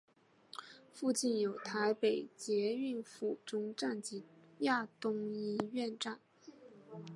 [0.91, 4.23] 附近有台北捷运府中站及
[4.61, 6.19] 亚东医院站。